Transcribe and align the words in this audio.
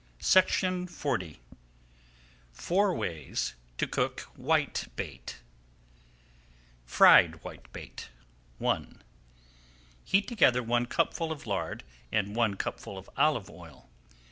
[Page 0.17 0.25
439] 0.61 1.37
FOUR 2.53 2.91
WAYS 2.95 3.53
TO 3.77 3.85
COOK 3.85 4.21
WHITEBAIT 4.35 5.35
FRIED 6.87 7.35
WHITEBAIT 7.43 8.09
I 8.65 8.85
Heat 10.03 10.27
together 10.27 10.63
one 10.63 10.87
cupful 10.87 11.31
of 11.31 11.45
lard 11.45 11.83
and 12.11 12.35
one 12.35 12.55
cupful 12.55 12.97
of 12.97 13.11
olive 13.15 13.51
oil. 13.51 13.91